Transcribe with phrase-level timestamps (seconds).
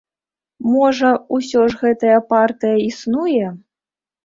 [0.75, 3.55] Можа, усё ж гэтая партыя існуе?